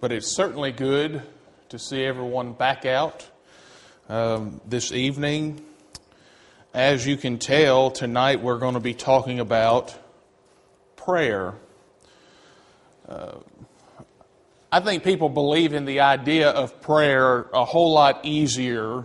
[0.00, 1.20] but it's certainly good
[1.68, 3.28] to see everyone back out
[4.08, 5.62] um, this evening.
[6.72, 9.94] As you can tell, tonight we're going to be talking about
[10.96, 11.54] prayer.
[13.06, 13.34] Uh,
[14.72, 19.04] I think people believe in the idea of prayer a whole lot easier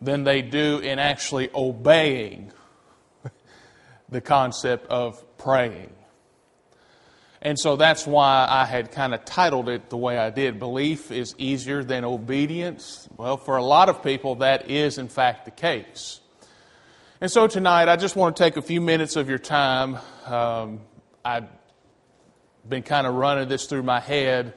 [0.00, 2.52] than they do in actually obeying
[4.08, 5.90] the concept of praying.
[7.44, 11.10] And so that's why I had kind of titled it the way I did Belief
[11.10, 13.06] is Easier Than Obedience.
[13.18, 16.20] Well, for a lot of people, that is in fact the case.
[17.20, 19.98] And so tonight, I just want to take a few minutes of your time.
[20.24, 20.80] Um,
[21.22, 21.48] I've
[22.66, 24.54] been kind of running this through my head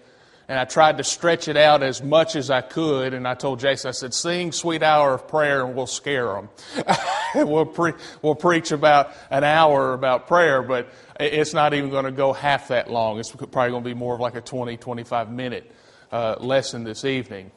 [0.49, 3.13] and I tried to stretch it out as much as I could.
[3.13, 6.49] And I told Jason, I said, sing Sweet Hour of Prayer and we'll scare them.
[7.35, 10.87] we'll, pre- we'll preach about an hour about prayer, but
[11.19, 13.19] it's not even going to go half that long.
[13.19, 15.69] It's probably going to be more of like a 20, 25 minute
[16.13, 17.51] uh, lesson this evening.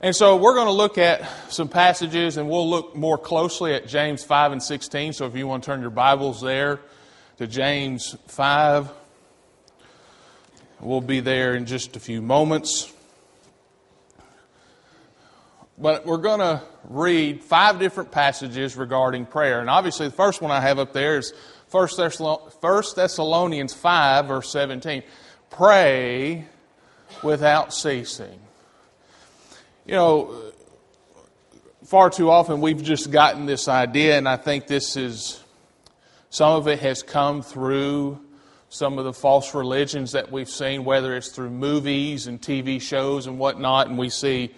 [0.00, 3.88] And so we're going to look at some passages and we'll look more closely at
[3.88, 5.14] James 5 and 16.
[5.14, 6.80] So if you want to turn your Bibles there
[7.38, 8.88] to James 5
[10.82, 12.90] We'll be there in just a few moments.
[15.76, 19.60] But we're going to read five different passages regarding prayer.
[19.60, 21.34] And obviously, the first one I have up there is
[21.70, 21.88] 1
[22.96, 25.02] Thessalonians 5, verse 17.
[25.50, 26.46] Pray
[27.22, 28.38] without ceasing.
[29.84, 30.52] You know,
[31.84, 35.42] far too often we've just gotten this idea, and I think this is,
[36.30, 38.18] some of it has come through
[38.72, 43.26] some of the false religions that we've seen, whether it's through movies and TV shows
[43.26, 44.54] and whatnot, and we see,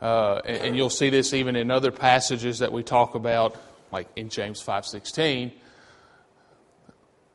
[0.00, 3.56] uh, and you'll see this even in other passages that we talk about,
[3.90, 5.50] like in James five sixteen.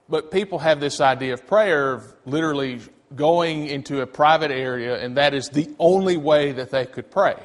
[0.07, 2.79] But people have this idea of prayer of literally
[3.13, 7.35] going into a private area, and that is the only way that they could pray.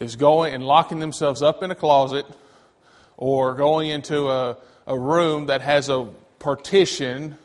[0.00, 2.26] Is going and locking themselves up in a closet,
[3.16, 6.06] or going into a, a room that has a
[6.40, 7.38] partition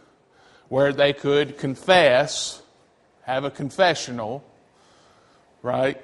[0.69, 2.61] where they could confess,
[3.22, 4.44] have a confessional,
[5.61, 6.01] right?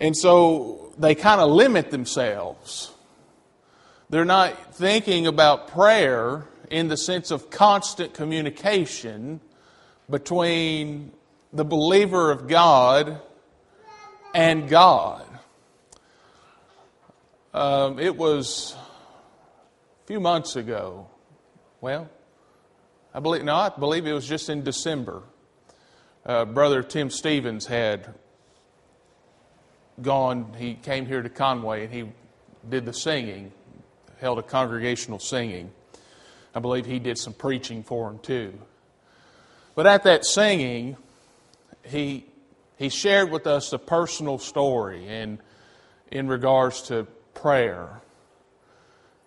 [0.00, 2.90] And so they kind of limit themselves.
[4.10, 9.40] They're not thinking about prayer in the sense of constant communication
[10.10, 11.12] between
[11.52, 13.20] the believer of God
[14.34, 15.26] and God.
[17.52, 18.74] Um, it was
[20.02, 21.06] a few months ago.
[21.84, 22.08] Well,
[23.12, 25.22] I believe, no, I believe it was just in December.
[26.24, 28.14] Uh, Brother Tim Stevens had
[30.00, 32.10] gone, he came here to Conway and he
[32.66, 33.52] did the singing,
[34.18, 35.72] held a congregational singing.
[36.54, 38.58] I believe he did some preaching for him too.
[39.74, 40.96] But at that singing,
[41.82, 42.24] he,
[42.78, 45.38] he shared with us a personal story in,
[46.10, 48.00] in regards to prayer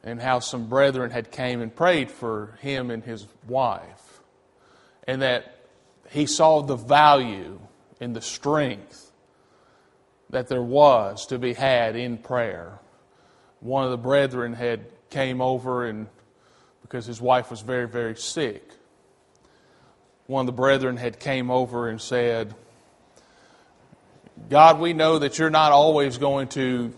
[0.03, 4.21] and how some brethren had came and prayed for him and his wife
[5.07, 5.65] and that
[6.09, 7.59] he saw the value
[7.99, 9.11] and the strength
[10.29, 12.79] that there was to be had in prayer.
[13.59, 16.07] One of the brethren had came over and
[16.81, 18.71] because his wife was very very sick
[20.27, 22.53] one of the brethren had came over and said
[24.49, 26.93] god we know that you're not always going to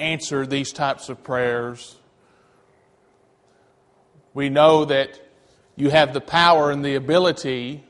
[0.00, 1.96] answer these types of prayers.
[4.34, 5.20] We know that
[5.76, 7.84] you have the power and the ability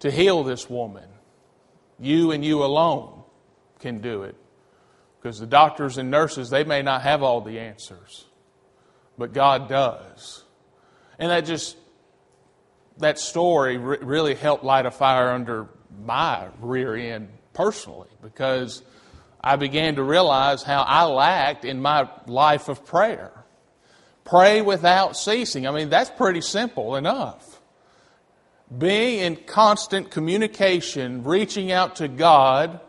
[0.00, 1.08] to heal this woman.
[1.98, 3.22] You and you alone
[3.78, 4.36] can do it.
[5.20, 8.26] Because the doctors and nurses, they may not have all the answers,
[9.16, 10.44] but God does.
[11.18, 11.76] And that just,
[12.98, 15.68] that story really helped light a fire under
[16.04, 18.82] my rear end personally because
[19.46, 23.30] I began to realize how I lacked in my life of prayer.
[24.24, 25.66] Pray without ceasing.
[25.66, 27.60] I mean, that's pretty simple enough.
[28.76, 32.80] Being in constant communication, reaching out to God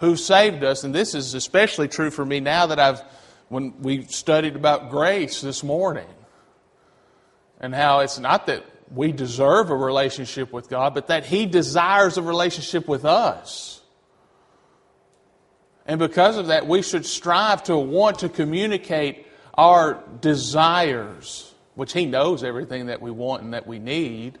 [0.00, 3.02] who saved us, and this is especially true for me now that I've,
[3.48, 6.06] when we studied about grace this morning,
[7.60, 12.18] and how it's not that we deserve a relationship with God, but that He desires
[12.18, 13.80] a relationship with us.
[15.86, 22.06] And because of that, we should strive to want to communicate our desires, which He
[22.06, 24.38] knows everything that we want and that we need,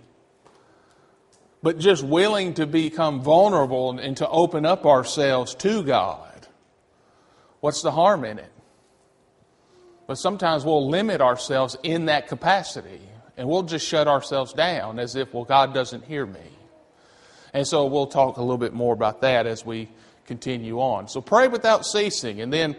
[1.62, 6.46] but just willing to become vulnerable and to open up ourselves to God.
[7.60, 8.52] What's the harm in it?
[10.06, 13.00] But sometimes we'll limit ourselves in that capacity.
[13.36, 16.40] And we'll just shut ourselves down as if, well, God doesn't hear me.
[17.52, 19.88] And so we'll talk a little bit more about that as we
[20.26, 21.08] continue on.
[21.08, 22.40] So pray without ceasing.
[22.40, 22.76] And then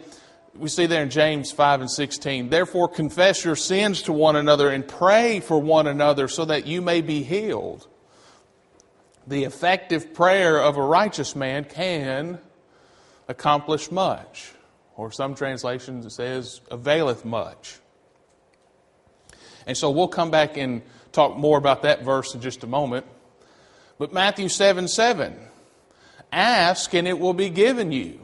[0.55, 4.69] we see there in James 5 and 16, therefore confess your sins to one another
[4.69, 7.87] and pray for one another so that you may be healed.
[9.27, 12.39] The effective prayer of a righteous man can
[13.27, 14.53] accomplish much.
[14.95, 17.79] Or some translations says, availeth much.
[19.67, 23.05] And so we'll come back and talk more about that verse in just a moment.
[23.99, 25.37] But Matthew 7 7,
[26.31, 28.19] ask and it will be given you.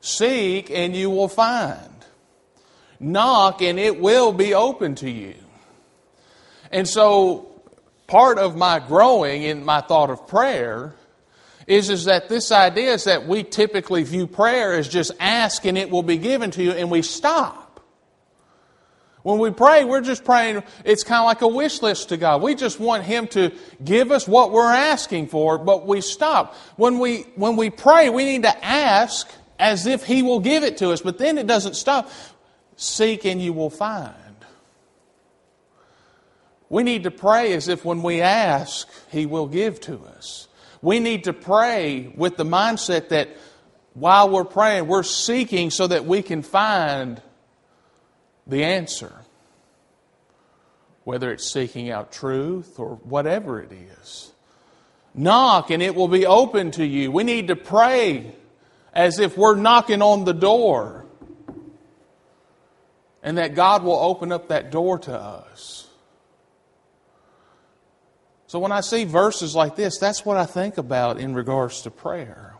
[0.00, 1.88] Seek and you will find.
[2.98, 5.34] Knock and it will be open to you.
[6.70, 7.46] And so,
[8.06, 10.94] part of my growing in my thought of prayer
[11.66, 15.78] is, is that this idea is that we typically view prayer as just ask and
[15.78, 17.69] it will be given to you, and we stop.
[19.22, 22.40] When we pray, we're just praying, it's kind of like a wish list to God.
[22.40, 23.52] We just want Him to
[23.84, 26.54] give us what we're asking for, but we stop.
[26.76, 30.78] When we, when we pray, we need to ask as if He will give it
[30.78, 32.10] to us, but then it doesn't stop.
[32.76, 34.14] Seek and you will find.
[36.70, 40.48] We need to pray as if when we ask, He will give to us.
[40.80, 43.36] We need to pray with the mindset that
[43.92, 47.20] while we're praying, we're seeking so that we can find
[48.50, 49.12] the answer.
[51.04, 54.32] Whether it's seeking out truth or whatever it is.
[55.14, 57.10] Knock and it will be open to you.
[57.10, 58.34] We need to pray
[58.92, 61.06] as if we're knocking on the door
[63.22, 65.88] and that God will open up that door to us.
[68.46, 71.90] So when I see verses like this, that's what I think about in regards to
[71.90, 72.56] prayer.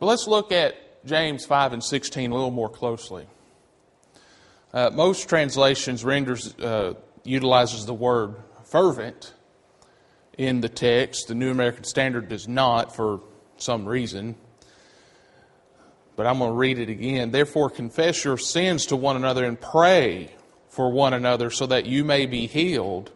[0.00, 3.26] But let's look at James 5 and 16 a little more closely.
[4.78, 6.94] Uh, most translations renders uh,
[7.24, 9.34] utilizes the word fervent
[10.36, 11.26] in the text.
[11.26, 13.20] The New American Standard does not for
[13.56, 14.36] some reason.
[16.14, 17.32] But I'm going to read it again.
[17.32, 20.30] Therefore, confess your sins to one another and pray
[20.68, 23.10] for one another so that you may be healed.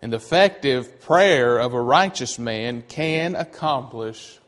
[0.00, 4.38] And the effective prayer of a righteous man can accomplish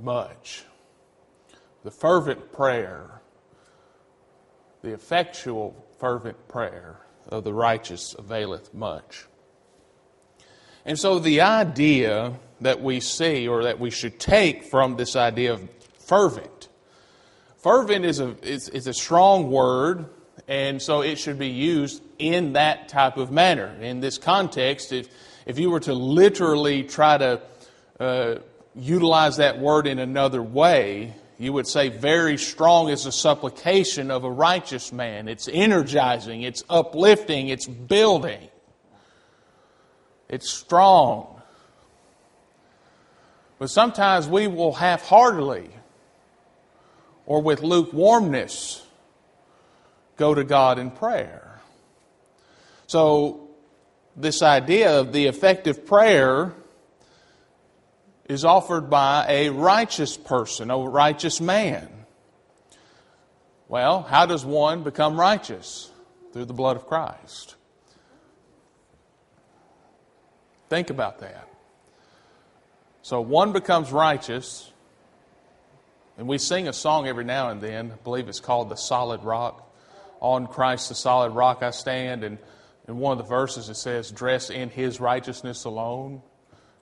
[0.00, 0.64] much.
[1.84, 3.20] The fervent prayer
[4.86, 9.26] the effectual, fervent prayer of the righteous availeth much.
[10.84, 15.54] And so, the idea that we see, or that we should take from this idea
[15.54, 15.68] of
[15.98, 16.68] fervent,
[17.56, 20.06] fervent is a, is, is a strong word,
[20.46, 23.76] and so it should be used in that type of manner.
[23.80, 25.08] In this context, if,
[25.46, 27.40] if you were to literally try to
[27.98, 28.36] uh,
[28.76, 34.24] utilize that word in another way, you would say very strong is a supplication of
[34.24, 35.28] a righteous man.
[35.28, 38.48] It's energizing, it's uplifting, it's building,
[40.28, 41.42] it's strong.
[43.58, 45.70] But sometimes we will half heartedly
[47.26, 48.86] or with lukewarmness
[50.16, 51.60] go to God in prayer.
[52.86, 53.48] So,
[54.14, 56.54] this idea of the effective prayer
[58.28, 61.88] is offered by a righteous person, a righteous man.
[63.68, 65.90] Well, how does one become righteous?
[66.32, 67.56] Through the blood of Christ.
[70.68, 71.48] Think about that.
[73.02, 74.70] So one becomes righteous,
[76.18, 77.92] and we sing a song every now and then.
[77.92, 79.62] I believe it's called The Solid Rock.
[80.20, 82.24] On Christ, the solid rock I stand.
[82.24, 82.38] And
[82.88, 86.22] in one of the verses, it says, Dress in his righteousness alone.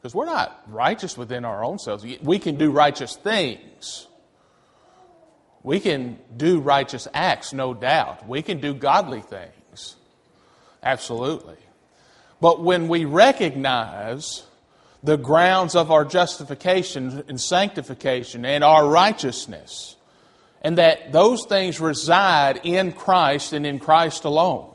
[0.04, 2.04] Because we're not righteous within our own selves.
[2.20, 4.06] We can do righteous things.
[5.62, 8.28] We can do righteous acts, no doubt.
[8.28, 9.96] We can do godly things.
[10.82, 11.56] Absolutely.
[12.38, 14.42] But when we recognize
[15.02, 19.96] the grounds of our justification and sanctification and our righteousness,
[20.60, 24.73] and that those things reside in Christ and in Christ alone,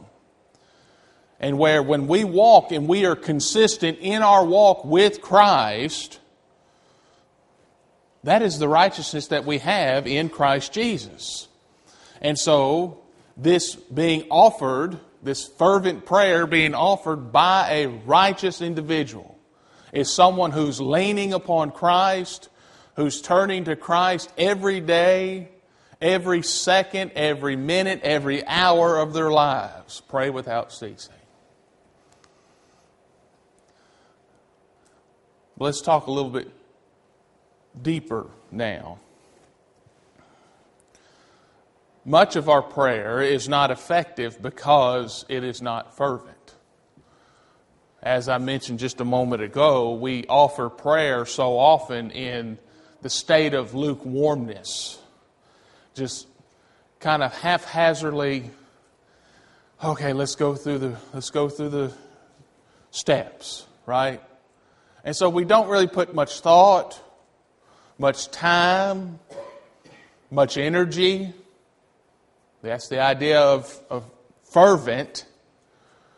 [1.39, 6.19] and where when we walk and we are consistent in our walk with Christ,
[8.23, 11.47] that is the righteousness that we have in Christ Jesus.
[12.21, 12.99] And so,
[13.37, 19.37] this being offered, this fervent prayer being offered by a righteous individual,
[19.93, 22.49] is someone who's leaning upon Christ,
[22.95, 25.47] who's turning to Christ every day,
[26.01, 30.01] every second, every minute, every hour of their lives.
[30.09, 31.18] Pray without ceasing.
[35.59, 36.49] Let's talk a little bit
[37.81, 38.99] deeper now.
[42.09, 46.35] much of our prayer is not effective because it is not fervent.
[48.01, 52.57] As I mentioned just a moment ago, we offer prayer so often in
[53.03, 54.97] the state of lukewarmness,
[55.93, 56.27] just
[56.99, 58.49] kind of haphazardly.
[59.83, 61.93] Okay, let's go through the let's go through the
[62.89, 64.21] steps, right?
[65.03, 67.01] And so we don't really put much thought,
[67.97, 69.19] much time,
[70.29, 71.33] much energy.
[72.61, 74.05] That's the idea of, of
[74.43, 75.25] fervent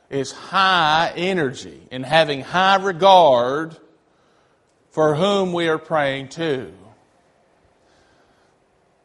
[0.10, 3.78] is high energy and having high regard
[4.92, 6.72] for whom we are praying to.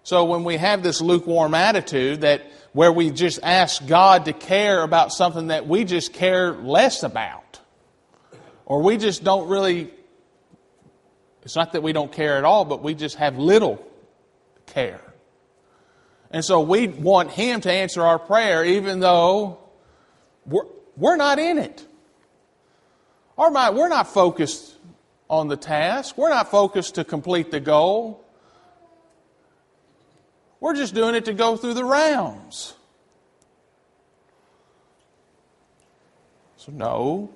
[0.03, 2.43] So when we have this lukewarm attitude that
[2.73, 7.46] where we just ask God to care about something that we just care less about,
[8.67, 9.89] or we just don't really,
[11.43, 13.83] it's not that we don't care at all, but we just have little
[14.67, 15.01] care.
[16.31, 19.59] And so we want Him to answer our prayer even though
[20.45, 21.87] we're, we're not in it.
[23.39, 24.75] Our mind, we're not focused
[25.31, 26.19] on the task.
[26.19, 28.25] We're not focused to complete the goal.
[30.59, 32.75] We're just doing it to go through the rounds.
[36.57, 37.31] So, no,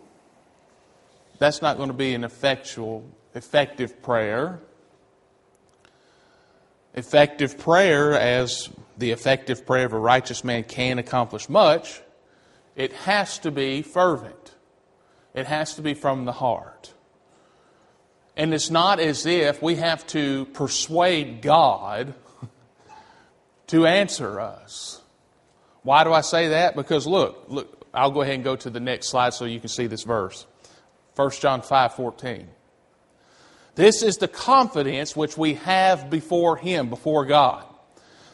[1.40, 3.02] that's not going to be an effectual,
[3.34, 4.60] effective prayer.
[6.94, 8.68] Effective prayer, as
[8.98, 12.02] the effective prayer of a righteous man can accomplish much,
[12.76, 14.54] it has to be fervent.
[15.32, 16.92] It has to be from the heart.
[18.36, 22.14] And it's not as if we have to persuade God
[23.68, 25.00] to answer us.
[25.84, 26.76] Why do I say that?
[26.76, 29.70] Because look, look, I'll go ahead and go to the next slide so you can
[29.70, 30.46] see this verse.
[31.20, 32.48] 1 John 5 14.
[33.74, 37.62] This is the confidence which we have before Him, before God,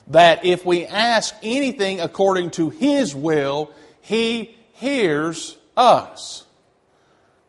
[0.07, 6.45] that if we ask anything according to His will, he hears us.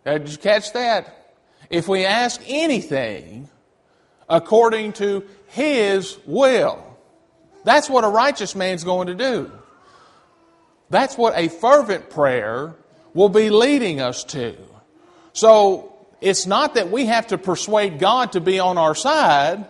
[0.05, 1.35] Did you catch that?
[1.69, 3.47] If we ask anything
[4.27, 6.97] according to His will,
[7.63, 9.51] that's what a righteous man's going to do.
[10.89, 12.73] That's what a fervent prayer
[13.13, 14.57] will be leading us to.
[15.37, 19.67] So, it's not that we have to persuade God to be on our side,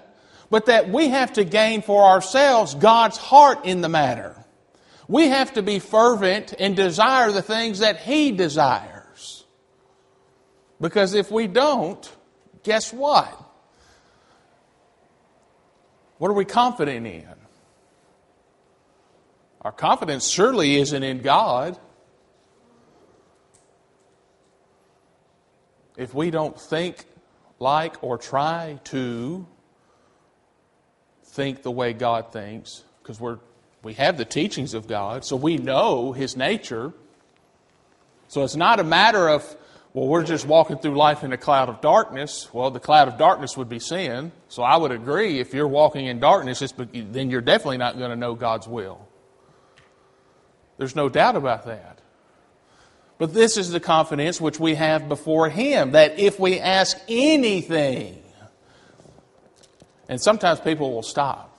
[0.49, 4.33] but that we have to gain for ourselves God's heart in the matter.
[5.09, 9.43] We have to be fervent and desire the things that He desires.
[10.79, 12.09] Because if we don't,
[12.63, 13.27] guess what?
[16.17, 17.27] What are we confident in?
[19.59, 21.77] Our confidence surely isn't in God.
[25.97, 27.03] If we don't think
[27.59, 29.45] like or try to
[31.25, 33.39] think the way God thinks, because we're
[33.83, 36.93] we have the teachings of God, so we know His nature.
[38.27, 39.55] So it's not a matter of,
[39.93, 42.49] well, we're just walking through life in a cloud of darkness.
[42.51, 44.31] Well, the cloud of darkness would be sin.
[44.49, 46.61] So I would agree if you're walking in darkness,
[46.91, 49.07] then you're definitely not going to know God's will.
[50.77, 51.99] There's no doubt about that.
[53.17, 58.21] But this is the confidence which we have before Him that if we ask anything,
[60.09, 61.57] and sometimes people will stop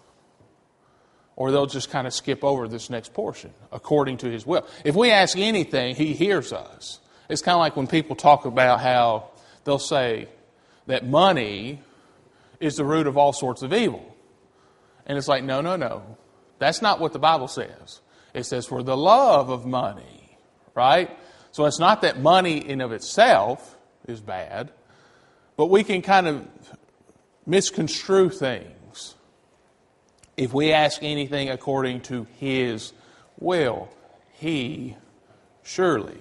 [1.38, 4.66] or they'll just kind of skip over this next portion according to his will.
[4.84, 6.98] If we ask anything, he hears us.
[7.28, 9.30] It's kind of like when people talk about how
[9.62, 10.26] they'll say
[10.88, 11.80] that money
[12.58, 14.16] is the root of all sorts of evil.
[15.06, 16.16] And it's like, no, no, no.
[16.58, 18.00] That's not what the Bible says.
[18.34, 20.36] It says for the love of money,
[20.74, 21.16] right?
[21.52, 23.76] So it's not that money in of itself
[24.06, 24.70] is bad,
[25.56, 26.46] but we can kind of
[27.46, 29.14] misconstrue things
[30.38, 32.92] if we ask anything according to His
[33.38, 33.88] will,
[34.34, 34.96] He
[35.64, 36.20] surely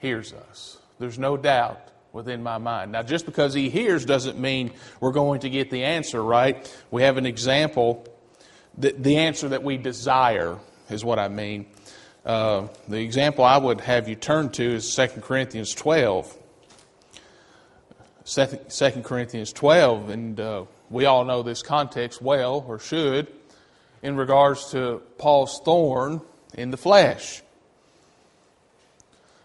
[0.00, 0.76] hears us.
[0.98, 1.80] There's no doubt
[2.12, 2.90] within my mind.
[2.92, 6.68] Now, just because He hears doesn't mean we're going to get the answer, right?
[6.90, 8.04] We have an example.
[8.76, 10.58] The, the answer that we desire
[10.90, 11.66] is what I mean.
[12.28, 16.36] Uh, the example I would have you turn to is 2 Corinthians 12.
[18.26, 23.28] 2 Corinthians 12, and uh, we all know this context well, or should,
[24.02, 26.20] in regards to Paul's thorn
[26.52, 27.40] in the flesh.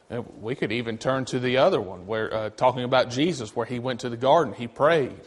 [0.09, 3.65] And we could even turn to the other one, where uh, talking about Jesus, where
[3.65, 5.21] he went to the garden, he prayed,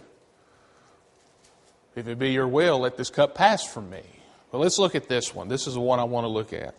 [1.94, 4.02] "If it be your will, let this cup pass from me."
[4.52, 5.48] But let's look at this one.
[5.48, 6.75] This is the one I want to look at.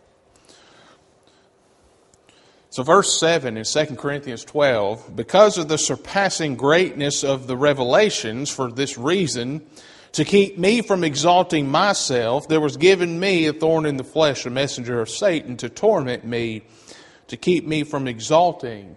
[2.77, 8.51] So, verse 7 in 2 Corinthians 12 because of the surpassing greatness of the revelations,
[8.51, 9.65] for this reason,
[10.11, 14.45] To keep me from exalting myself, there was given me a thorn in the flesh,
[14.45, 16.65] a messenger of Satan, to torment me,
[17.29, 18.95] to keep me from exalting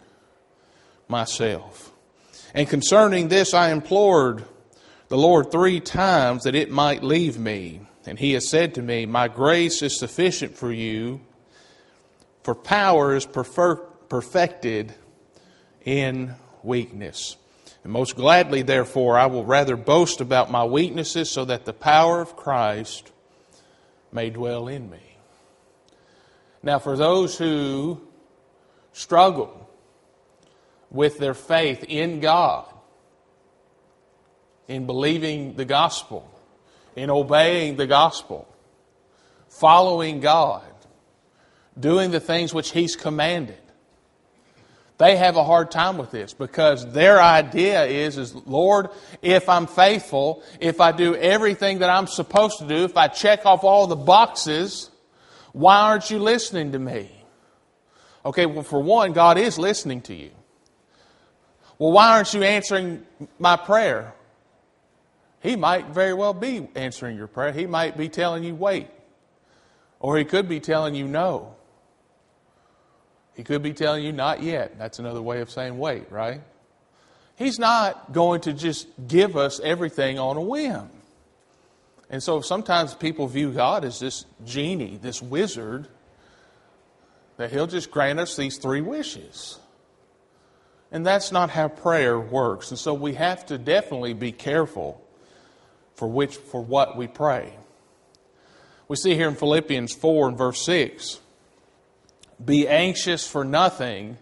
[1.09, 1.91] myself.
[2.53, 4.45] And concerning this, I implored
[5.09, 7.81] the Lord three times that it might leave me.
[8.05, 11.23] And he has said to me, My grace is sufficient for you,
[12.51, 13.29] for power is
[14.09, 14.93] perfected
[15.85, 17.37] in weakness.
[17.85, 22.21] And most gladly, therefore, I will rather boast about my weaknesses so that the power
[22.21, 23.13] of Christ
[24.11, 25.17] may dwell in me.
[26.61, 28.01] Now, for those who
[28.93, 29.71] struggle
[30.91, 32.67] with their faith in God,
[34.67, 36.29] in believing the gospel,
[36.97, 38.53] in obeying the gospel,
[39.49, 40.65] following God,
[41.81, 43.59] doing the things which He's commanded,
[44.99, 48.91] they have a hard time with this because their idea is, is Lord,
[49.23, 53.47] if I'm faithful, if I do everything that I'm supposed to do, if I check
[53.47, 54.91] off all the boxes,
[55.53, 57.11] why aren't you listening to me?
[58.27, 60.33] Okay, well, for one, God is listening to you.
[61.79, 63.07] Well, why aren't you answering
[63.39, 64.13] my prayer?
[65.43, 67.53] He might very well be answering your prayer.
[67.53, 68.89] He might be telling you wait.
[69.99, 71.57] Or he could be telling you no.
[73.41, 74.77] He could be telling you not yet.
[74.77, 76.43] That's another way of saying wait, right?
[77.37, 80.91] He's not going to just give us everything on a whim.
[82.11, 85.89] And so sometimes people view God as this genie, this wizard,
[87.39, 89.59] that he'll just grant us these three wishes.
[90.93, 92.69] And that's not how prayer works.
[92.69, 95.03] And so we have to definitely be careful
[95.95, 97.55] for which for what we pray.
[98.87, 101.21] We see here in Philippians 4 and verse 6
[102.45, 104.17] be anxious for nothing,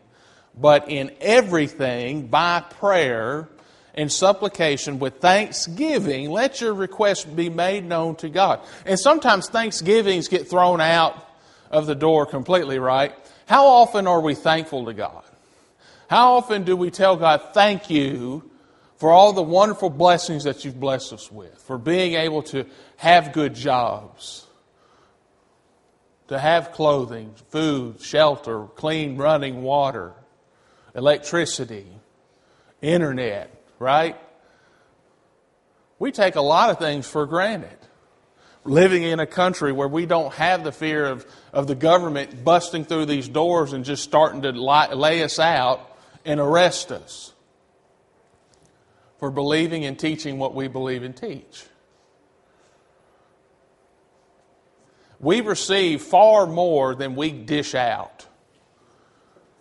[0.57, 3.49] but in everything by prayer
[3.95, 8.61] and supplication with thanksgiving, let your requests be made known to God.
[8.87, 11.29] And sometimes thanksgivings get thrown out
[11.71, 13.13] of the door completely, right?
[13.47, 15.25] How often are we thankful to God?
[16.09, 18.51] How often do we tell God, thank you
[18.97, 23.33] for all the wonderful blessings that you've blessed us with, for being able to have
[23.33, 24.47] good jobs,
[26.29, 30.13] to have clothing, food, shelter, clean running water,
[30.95, 31.87] electricity,
[32.81, 34.17] internet, right?
[35.99, 37.77] We take a lot of things for granted.
[38.65, 42.85] Living in a country where we don't have the fear of, of the government busting
[42.85, 47.33] through these doors and just starting to lay us out and arrest us
[49.19, 51.65] for believing and teaching what we believe and teach.
[55.21, 58.27] We receive far more than we dish out.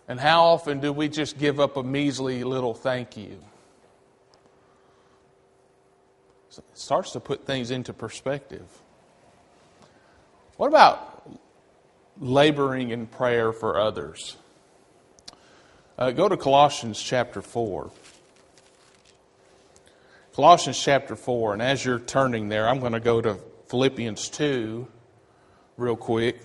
[0.06, 3.38] And how often do we just give up a measly little thank you?
[6.58, 8.66] it starts to put things into perspective.
[10.56, 11.22] What about
[12.18, 14.36] laboring in prayer for others?
[15.96, 17.92] Uh, go to Colossians chapter 4.
[20.34, 24.86] Colossians chapter 4, and as you're turning there, I'm going to go to Philippians 2
[25.78, 26.42] real quick.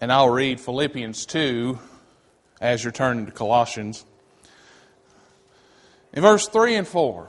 [0.00, 1.78] And I'll read Philippians 2
[2.60, 4.04] as you're turning to Colossians.
[6.14, 7.28] In verse 3 and 4,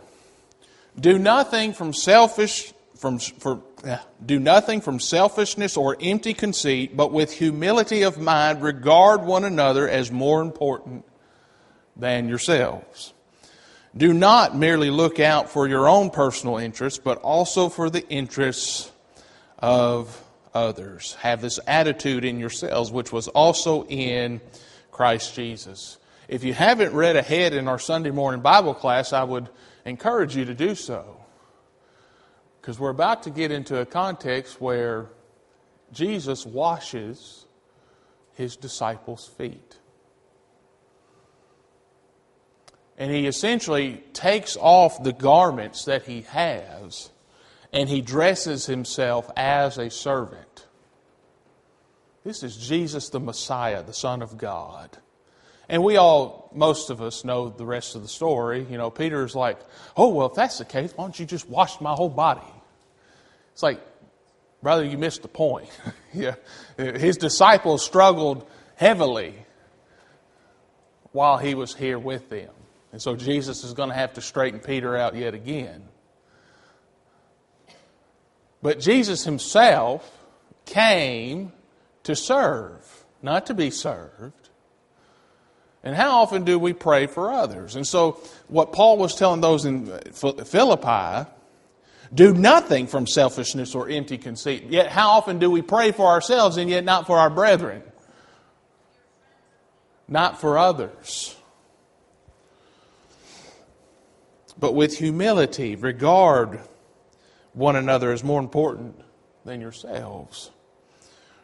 [1.00, 3.62] do nothing from selfish from for
[4.24, 9.90] do nothing from selfishness or empty conceit, but with humility of mind regard one another
[9.90, 11.04] as more important
[11.96, 13.14] than yourselves.
[13.96, 18.90] Do not merely look out for your own personal interests, but also for the interests
[19.60, 20.24] of
[20.54, 21.16] others.
[21.16, 24.40] Have this attitude in yourselves, which was also in
[24.92, 25.98] Christ Jesus.
[26.30, 29.50] If you haven't read ahead in our Sunday morning Bible class, I would
[29.84, 31.18] encourage you to do so.
[32.62, 35.08] Because we're about to get into a context where
[35.92, 37.46] Jesus washes
[38.36, 39.78] his disciples' feet.
[42.98, 47.10] And he essentially takes off the garments that he has
[47.74, 50.66] and he dresses himself as a servant.
[52.24, 54.98] This is Jesus the Messiah, the Son of God.
[55.70, 58.66] And we all, most of us, know the rest of the story.
[58.70, 59.58] You know, Peter's like,
[59.96, 62.42] oh, well, if that's the case, why don't you just wash my whole body?
[63.54, 63.80] It's like,
[64.62, 65.70] brother, you missed the point.
[66.14, 66.36] yeah.
[66.78, 69.34] His disciples struggled heavily
[71.14, 72.52] while he was here with them.
[72.92, 75.84] And so Jesus is going to have to straighten Peter out yet again.
[78.62, 80.10] But Jesus himself
[80.66, 81.52] came
[82.04, 84.50] to serve, not to be served.
[85.84, 87.76] And how often do we pray for others?
[87.76, 91.28] And so, what Paul was telling those in Philippi
[92.14, 94.66] do nothing from selfishness or empty conceit.
[94.70, 97.82] Yet, how often do we pray for ourselves and yet not for our brethren?
[100.08, 101.36] Not for others.
[104.60, 106.62] But with humility, regard
[107.54, 108.96] one another as more important
[109.46, 110.52] than yourselves.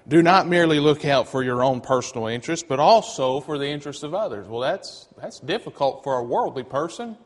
[0.07, 4.03] Do not merely look out for your own personal interest, but also for the interests
[4.03, 4.47] of others.
[4.47, 7.17] Well, that's, that's difficult for a worldly person.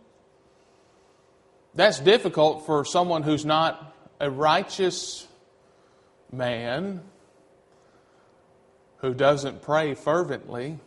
[1.75, 5.27] That's difficult for someone who's not a righteous
[6.31, 7.01] man
[8.97, 10.79] who doesn't pray fervently.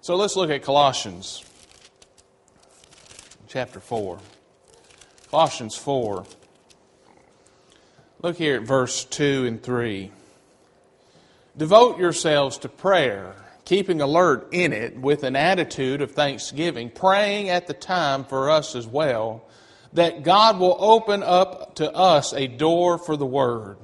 [0.00, 1.44] So let's look at Colossians
[3.48, 4.18] chapter 4.
[5.30, 6.24] Colossians 4.
[8.20, 10.12] Look here at verse 2 and 3.
[11.56, 13.34] Devote yourselves to prayer,
[13.64, 18.76] keeping alert in it with an attitude of thanksgiving, praying at the time for us
[18.76, 19.44] as well,
[19.94, 23.78] that God will open up to us a door for the word,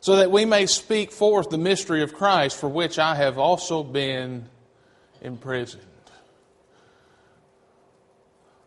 [0.00, 3.84] so that we may speak forth the mystery of Christ, for which I have also
[3.84, 4.46] been
[5.22, 5.89] imprisoned.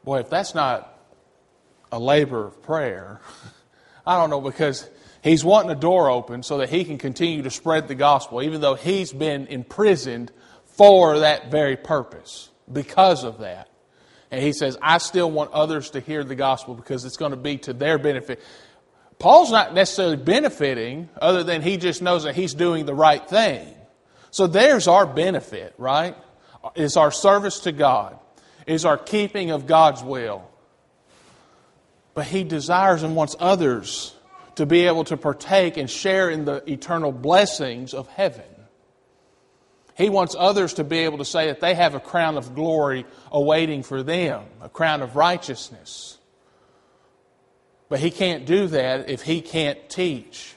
[0.03, 0.97] Boy, if that's not
[1.91, 3.21] a labor of prayer,
[4.05, 4.89] I don't know, because
[5.21, 8.61] he's wanting a door open so that he can continue to spread the gospel, even
[8.61, 10.31] though he's been imprisoned
[10.65, 13.69] for that very purpose, because of that.
[14.31, 17.37] And he says, I still want others to hear the gospel because it's going to
[17.37, 18.41] be to their benefit.
[19.19, 23.67] Paul's not necessarily benefiting, other than he just knows that he's doing the right thing.
[24.31, 26.17] So there's our benefit, right?
[26.75, 28.17] Is our service to God,
[28.65, 30.49] is our keeping of God's will.
[32.13, 34.15] But he desires and wants others
[34.55, 38.43] to be able to partake and share in the eternal blessings of heaven.
[39.95, 43.05] He wants others to be able to say that they have a crown of glory
[43.31, 46.17] awaiting for them, a crown of righteousness.
[47.89, 50.55] But he can't do that if he can't teach.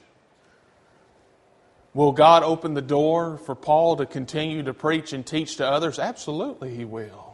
[1.93, 5.97] Will God open the door for Paul to continue to preach and teach to others?
[5.97, 7.26] Absolutely, he will,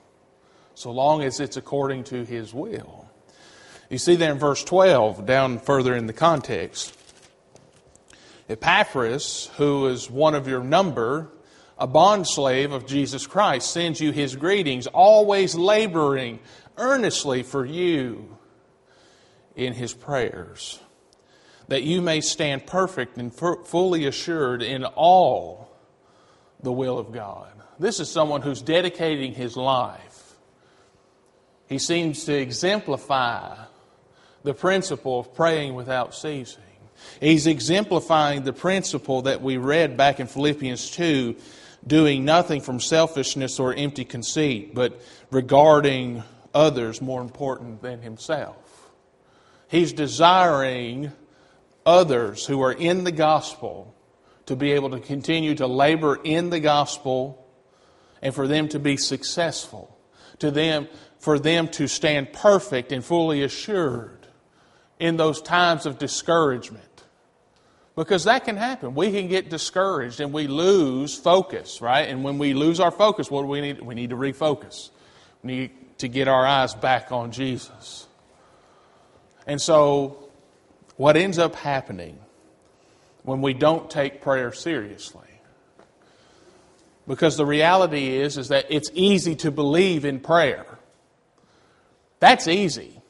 [0.75, 3.07] so long as it's according to his will.
[3.89, 6.97] You see there in verse 12, down further in the context.
[8.49, 11.29] Epaphras, who is one of your number,
[11.77, 16.39] a bondslave of Jesus Christ, sends you his greetings, always laboring
[16.77, 18.38] earnestly for you
[19.55, 20.79] in his prayers,
[21.67, 25.71] that you may stand perfect and fully assured in all
[26.62, 27.51] the will of God.
[27.79, 30.12] This is someone who's dedicating his life.
[31.73, 33.55] He seems to exemplify
[34.43, 36.62] the principle of praying without ceasing.
[37.19, 41.36] He's exemplifying the principle that we read back in Philippians 2
[41.88, 46.21] doing nothing from selfishness or empty conceit, but regarding
[46.53, 48.91] others more important than himself.
[49.67, 51.12] He's desiring
[51.88, 53.95] others who are in the gospel
[54.45, 57.43] to be able to continue to labor in the gospel
[58.21, 59.97] and for them to be successful,
[60.38, 60.88] to them
[61.23, 64.27] for them to stand perfect and fully assured
[64.99, 66.83] in those times of discouragement.
[67.95, 68.93] Because that can happen.
[68.93, 72.09] We can get discouraged and we lose focus, right?
[72.09, 73.79] And when we lose our focus, what do we need?
[73.79, 74.89] We need to refocus.
[75.41, 78.05] We need to get our eyes back on Jesus.
[79.47, 80.29] And so,
[80.97, 82.19] what ends up happening
[83.21, 85.21] when we don't take prayer seriously?
[87.07, 90.65] Because the reality is, is that it's easy to believe in prayer.
[92.23, 93.01] That's easy.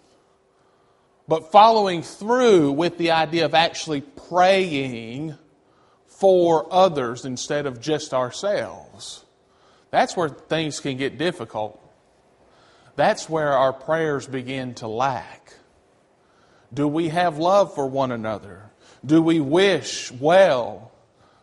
[1.28, 5.38] But following through with the idea of actually praying
[6.08, 9.24] for others instead of just ourselves,
[9.92, 11.80] that's where things can get difficult.
[12.96, 15.54] That's where our prayers begin to lack.
[16.74, 18.72] Do we have love for one another?
[19.06, 20.92] Do we wish well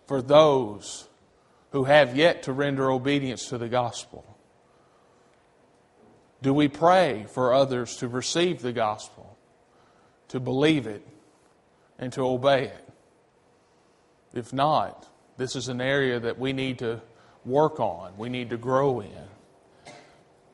[0.09, 1.06] for those
[1.70, 4.24] who have yet to render obedience to the gospel?
[6.42, 9.31] Do we pray for others to receive the gospel?
[10.31, 11.05] to believe it
[11.98, 12.88] and to obey it.
[14.33, 17.00] If not, this is an area that we need to
[17.44, 19.92] work on, we need to grow in.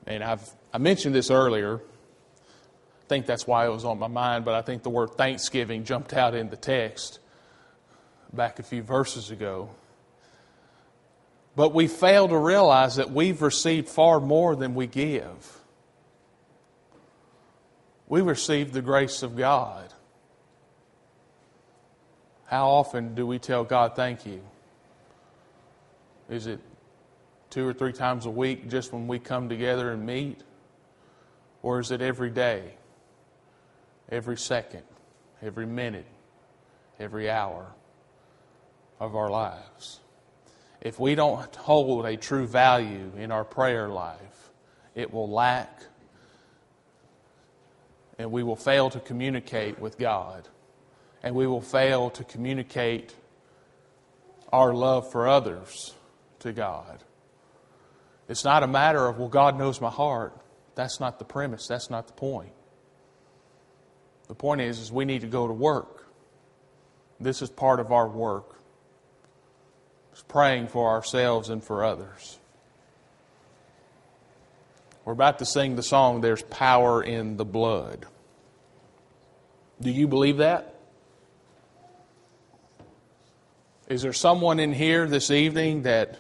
[0.07, 1.77] And I've I mentioned this earlier.
[1.77, 5.85] I think that's why it was on my mind, but I think the word thanksgiving
[5.85, 7.19] jumped out in the text
[8.33, 9.71] back a few verses ago.
[11.55, 15.61] But we fail to realize that we've received far more than we give
[18.09, 19.93] we receive the grace of God.
[22.47, 24.41] How often do we tell God, thank you?
[26.31, 26.61] Is it
[27.51, 30.43] two or three times a week just when we come together and meet?
[31.63, 32.75] Or is it every day,
[34.09, 34.85] every second,
[35.43, 36.07] every minute,
[37.01, 37.67] every hour
[39.01, 40.01] of our lives?
[40.81, 44.51] If we don't hold a true value in our prayer life,
[44.95, 45.83] it will lack
[48.19, 50.49] and we will fail to communicate with God.
[51.23, 53.15] And we will fail to communicate
[54.53, 55.95] our love for others
[56.41, 57.03] to God.
[58.29, 60.39] It's not a matter of, well, God knows my heart.
[60.75, 61.67] That's not the premise.
[61.67, 62.53] That's not the point.
[64.29, 66.07] The point is, is we need to go to work.
[67.21, 68.61] This is part of our work.
[70.13, 72.39] It's praying for ourselves and for others.
[75.07, 78.07] We're about to sing the song, There's Power in the Blood.
[79.81, 80.75] Do you believe that?
[83.87, 86.19] Is there someone in here this evening that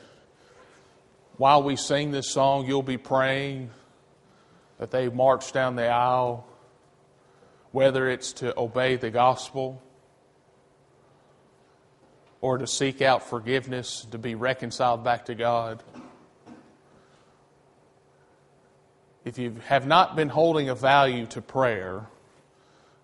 [1.37, 3.71] while we sing this song, you'll be praying
[4.79, 6.47] that they march down the aisle,
[7.73, 9.83] whether it's to obey the gospel
[12.41, 15.83] or to seek out forgiveness, to be reconciled back to God?
[19.27, 22.07] If you have not been holding a value to prayer,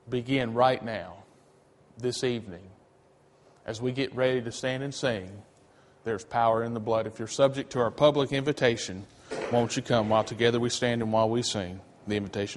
[0.09, 1.17] begin right now,
[1.99, 2.63] this evening,
[3.67, 5.43] as we get ready to stand and sing.
[6.05, 7.09] There's power in the blood.
[7.09, 9.05] If you're subject to our public invitation,
[9.51, 12.51] won't you come while together we stand and while we sing the invitation?